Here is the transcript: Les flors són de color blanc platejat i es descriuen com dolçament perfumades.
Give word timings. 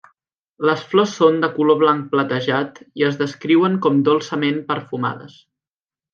Les 0.67 0.79
flors 0.93 1.11
són 1.17 1.37
de 1.43 1.49
color 1.57 1.77
blanc 1.81 2.07
platejat 2.13 2.81
i 3.01 3.05
es 3.11 3.21
descriuen 3.21 3.77
com 3.87 4.01
dolçament 4.09 4.59
perfumades. 4.73 5.39